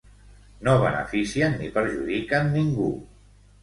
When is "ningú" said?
2.59-2.93